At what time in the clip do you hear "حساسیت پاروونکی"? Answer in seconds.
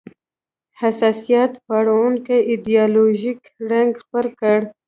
0.81-2.37